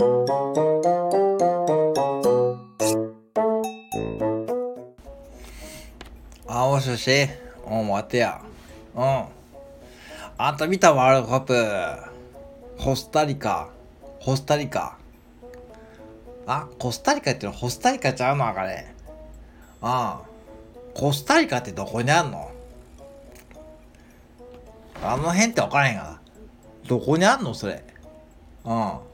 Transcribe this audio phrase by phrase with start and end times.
[0.00, 0.04] あ、
[6.68, 7.10] もしもし
[7.68, 8.40] うん、待てや。
[8.94, 9.24] うん。
[10.38, 12.84] あんた見たワールドカップ。
[12.84, 13.70] コスタリカ。
[14.22, 14.96] コスタリカ。
[16.46, 18.86] あ、コスタリカってのホスタリカちゃうのあれ。
[19.82, 20.28] ああ。
[20.94, 22.52] コスタリカってどこにあんの？
[25.02, 26.20] あの辺って分からへんがな。
[26.86, 27.82] どこにあんのそれ？
[28.64, 29.07] うん。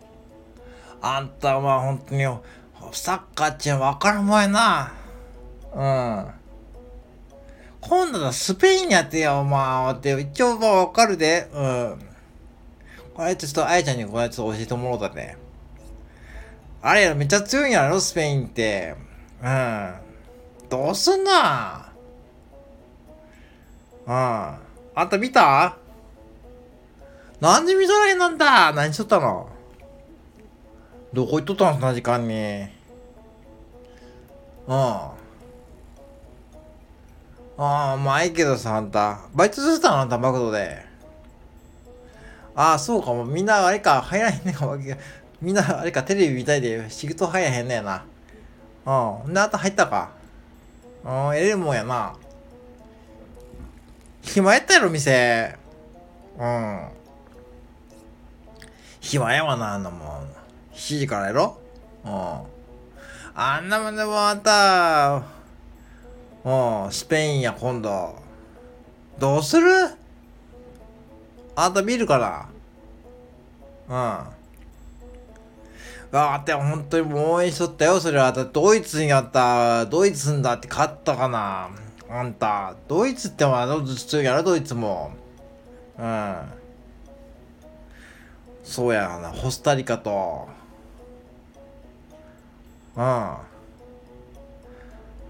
[1.06, 2.24] あんたは本当に
[2.92, 4.94] サッカーって分からんもんやな。
[5.74, 6.30] うん。
[7.82, 11.50] 今度はスペインやってよ、まあ、って、一応まあわかるで。
[11.52, 11.98] うん。
[13.12, 15.36] これちょっとあやちゃんにこれちょっと教えてもらおうだね。
[16.80, 18.94] あれやろ、めっちゃ強いんやろ、スペインって。
[19.42, 19.94] うん。
[20.70, 21.92] どうすんな
[24.06, 24.14] うん。
[24.14, 24.58] あ
[25.04, 25.76] んた見た？
[27.40, 28.72] なんで見とらへんなんだ？
[28.72, 29.50] 何しとったの？
[31.14, 32.34] どこ行っとったのそんな時間に。
[34.66, 34.74] うん。
[34.76, 35.12] あ
[37.56, 39.20] あ、まあいいけどさ、あんた。
[39.32, 40.84] バイトしてたのあんた、マクドで。
[42.56, 43.24] ああ、そうかも。
[43.24, 44.76] みんなあれか、入らへんねんか。
[45.40, 48.04] みんなあれか、テレビ見たいで仕事入らへんねんな。
[48.84, 49.32] うん。
[49.32, 50.10] で、あんた入ったか。
[51.04, 52.16] うん、えれるもんやな。
[54.20, 55.56] 暇やったやろ、店。
[56.40, 56.88] うん。
[59.00, 60.43] 暇やわな、あんなもん。
[60.74, 61.58] 7時からやろ？
[62.04, 62.38] うん。
[63.36, 65.22] あんなもんでもあんた、
[66.44, 68.14] うん、スペインや、今度。
[69.18, 69.70] どうする？
[71.56, 72.48] あんた見るかな
[73.88, 74.34] うん。
[76.16, 78.30] あって本当に応援しとったよ、それは。
[78.32, 81.70] だドイツにやった、ドイツんだって勝ったかな
[82.08, 82.76] あんた。
[82.86, 85.10] ドイツってまあ、ど強いやろ、ドイツも。
[85.98, 86.36] うん。
[88.62, 90.48] そうやな、コスタリカと。
[92.96, 93.34] うん。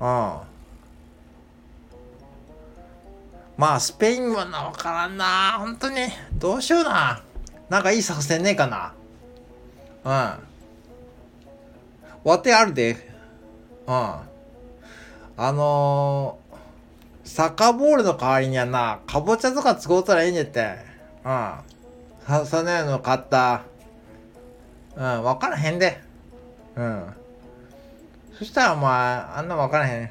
[0.00, 0.40] うん。
[3.56, 5.56] まあ、スペインはな、わからんな。
[5.58, 5.96] 本当に。
[6.38, 7.22] どうしような。
[7.68, 8.92] なんかいい作戦ねえかな。
[10.04, 10.08] う
[12.26, 12.30] ん。
[12.30, 12.96] わてあるで。
[13.86, 13.94] うん。
[13.94, 20.76] あのー、サッカーボールの代わりにはな、かぼちゃとか使うたらいいんじゃって。
[21.24, 21.30] うん。
[21.30, 21.64] は、
[22.46, 23.62] そのようの買った。
[24.96, 26.00] うん、わからへんで。
[26.76, 27.14] うん。
[28.38, 30.10] そしたらお前、あんなわからへん。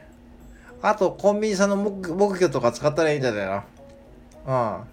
[0.82, 3.64] あと、コンビニさんの木木魚とか使ったらいいんじゃないの？
[4.48, 4.54] うん。
[4.76, 4.84] うん。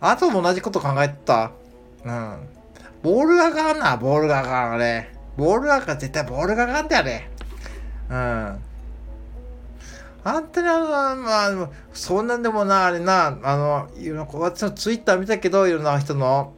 [0.00, 1.52] あとも同じこと考えてた。
[2.04, 2.48] うん。
[3.02, 5.10] ボールがかんな、ボールがかん、あれ。
[5.36, 7.28] ボールがかん、絶対ボールがかんってあれ。
[8.10, 8.58] うん。
[10.24, 10.88] あんたにあの、
[11.22, 11.50] まあ、
[11.92, 16.52] そんなんでもな、あれな、あの、いろんな、私のツイッター見たけど、いろんな人の。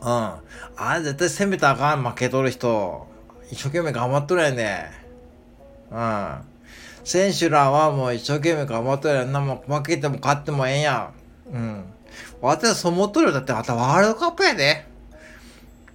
[0.00, 0.08] うん。
[0.08, 3.06] あれ絶対攻めたらあかん、負けとる人。
[3.50, 4.90] 一生懸命頑張っとるやんね。
[5.90, 6.38] うん。
[7.04, 9.40] 選手らはもう一生懸命頑張っとるやんな。
[9.40, 11.10] もう負けても勝ってもええんや。
[11.52, 11.84] うん。
[12.40, 13.32] 私はそう思っとるよ。
[13.32, 14.86] だってまたワールドカップやで。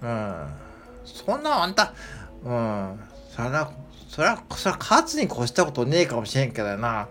[0.02, 0.46] うん。
[1.04, 1.94] そんなあんた、
[2.44, 3.00] うん。
[3.30, 3.72] それは、
[4.08, 7.08] それは、それは勝つに越したことねえかもしれんけどな。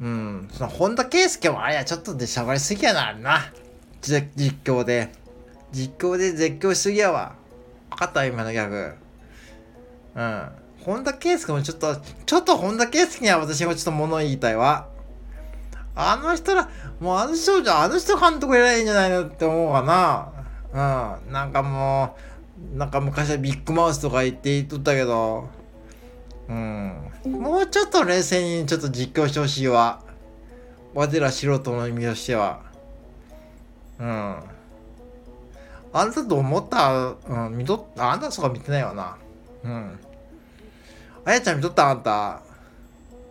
[0.00, 0.48] うん。
[0.52, 3.40] その、本田圭佑もあれや、ちょっとでしゃばりすぎやな、あれな。
[4.02, 4.26] 実
[4.64, 5.12] 況で。
[5.74, 7.34] 実況で絶叫しすぎやわ。
[7.90, 8.94] 分かった今のギャグ。
[10.14, 10.48] うん。
[10.84, 14.88] 本田圭佑もちょっと、ちょっと本田圭佑には私もちょっと物言いたいわ。
[15.96, 16.68] あの人ら、
[17.00, 21.18] もうあの人じゃ、あの人監督やらいいんじゃないのって思うかな。
[21.24, 21.32] うん。
[21.32, 22.16] なんかも
[22.74, 25.48] う、なんか昔はビッグマウスとか言って言っとったけど、
[26.48, 27.10] うん。
[27.26, 30.02] もうちょっと冷静にちょっと実況してほしいわ。
[30.94, 32.60] わてら素人の意味としては。
[33.98, 34.36] うん。
[35.96, 39.16] あんたと思ったうん、見とったあんたそうか見てないわな。
[39.62, 39.98] うん。
[41.24, 42.42] あやちゃん見とったあんた。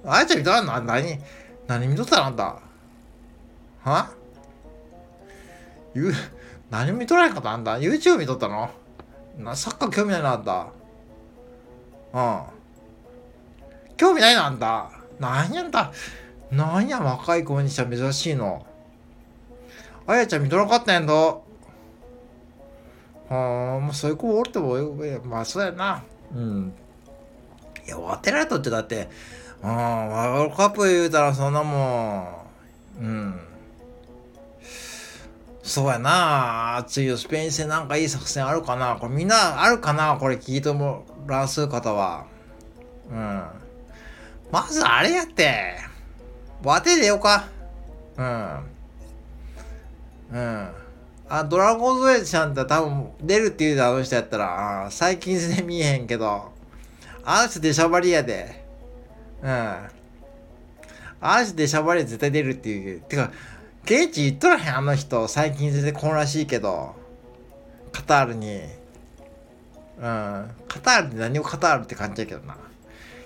[0.05, 0.81] あやちゃん見とったの？
[0.81, 1.19] 何？
[1.67, 2.59] 何見とったのあんた？
[3.83, 4.11] は？
[5.93, 6.13] ゆ、
[6.71, 7.51] 何見とらんかった？
[7.51, 8.69] あんた ?YouTube 見とったの？
[9.37, 10.67] な、サッカー興味ないなあんた。
[12.13, 12.41] うん。
[13.97, 14.89] 興味ないなあんた。
[15.19, 15.91] 何やんた？
[16.49, 18.65] なんや若い子にしては珍しいの。
[20.07, 21.42] あやちゃん見とらんかったんやんと。
[23.29, 24.75] はあ、まあそういう子おるっても、
[25.25, 26.03] まあそうやな。
[26.35, 26.73] うん。
[27.85, 29.09] いや、当てられとってだって、
[29.61, 32.45] うん、ワールドカップ言うたらそんなも
[32.99, 33.39] ん、うん。
[35.63, 40.17] そうやな次のスペイン戦なんかいい作戦あるかなこれみんなあるかな？
[40.19, 42.25] これ聞いてもらう方は。
[43.09, 43.43] うん。
[44.51, 45.77] まずあれやって。
[46.63, 47.45] わてでよか。
[48.17, 48.59] うん。
[50.33, 50.69] うん。
[51.35, 56.51] あ、ドラゴンズエイちゃんって多分出るって言うであの人やったら、あ最近全然見えへんけど、
[57.25, 58.63] あの人出しゃばりやで。
[59.41, 59.49] うん。
[59.49, 59.89] あ
[61.21, 63.01] の人出しゃばりや絶対出るっていう。
[63.01, 63.31] てか、
[63.83, 65.27] 現地言っとらへんあの人。
[65.27, 66.93] 最近全然来んらしいけど。
[67.91, 68.61] カタールに。
[69.97, 70.51] うん。
[70.67, 72.55] カタールで何をカタールって感じやけどな。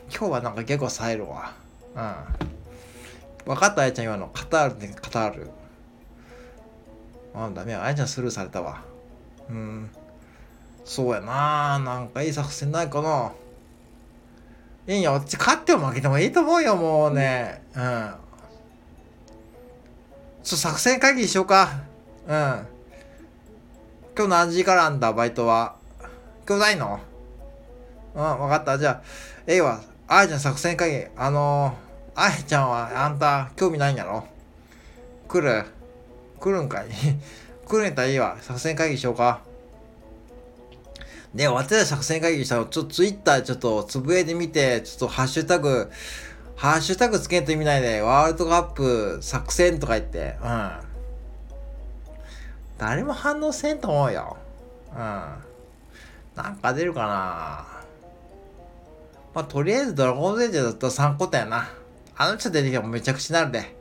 [0.09, 1.51] 今日はなんか結構冴えるわ。
[1.93, 3.53] うん。
[3.53, 4.27] 分かったあやちゃん今の。
[4.27, 5.49] カタールってカタール。
[7.33, 7.83] あ、ダメや。
[7.83, 8.81] あやちゃんスルーされたわ。
[9.49, 9.89] うん。
[10.85, 13.33] そうやななんかいい作戦ないかな
[14.87, 15.11] いいよ。
[15.11, 17.61] こっち勝っても負けてもいいと思うよ、もうね。
[17.75, 18.13] うん。
[20.43, 21.81] ちょ、作戦会議しようか。
[22.25, 22.67] うん。
[24.17, 25.75] 今日何時からなんだ、バイトは？
[26.47, 27.01] 今日ないの？
[28.15, 28.77] うん、わかった。
[28.77, 29.01] じゃあ、
[29.45, 29.81] ええわ。
[30.07, 31.05] あやちゃん作戦会議。
[31.17, 34.25] あのー、あやちゃんはあんた興味ないんやろ？
[35.27, 35.65] 来る？
[36.39, 36.87] 来るんかい？
[37.67, 38.37] 来るんやったらいいわ。
[38.41, 39.41] 作戦会議しようか。
[41.35, 45.91] で、私た作戦会議したの、ちょっとツイッターちょっとつぶやいてみて、ちょっとハッシュタグ、
[46.55, 50.71] ハッシュタグつけんと意味ないで、ワールドカップ作戦とか言って、うん。
[52.77, 54.37] 誰も反応せんと思うよ。
[54.93, 54.99] うん。
[54.99, 57.67] なんか出るかな
[59.33, 61.69] まあ、とりあえずドラゴンゼンジャーだったら3個だよな。
[62.15, 63.75] あの人出てきたらめちゃくちゃなるで。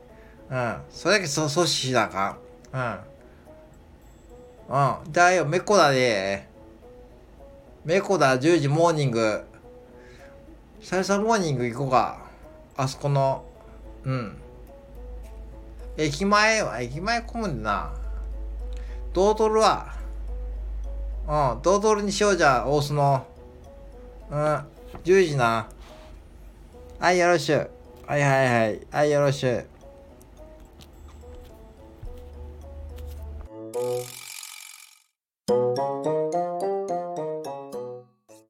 [0.50, 0.76] うん。
[0.91, 2.45] それだけ阻止しなあかん。
[2.72, 2.98] うん。
[4.68, 5.12] うん。
[5.12, 6.48] じゃあよ、めこだで。
[7.84, 9.44] メコだ10時モーニング。
[10.80, 12.26] 久々モーニング行こうか。
[12.76, 13.44] あそこの。
[14.04, 14.36] うん。
[15.96, 17.94] 駅前は駅前混むんだな。
[19.12, 19.94] ドートルは。
[21.28, 21.62] うん。
[21.62, 23.24] ドートルにしようじゃ大須の。
[24.30, 24.36] うん。
[25.04, 25.68] 10時な。
[26.98, 27.70] はいよろしゅう。
[28.06, 28.80] はいはいはい。
[28.90, 29.66] はいよろしゅう。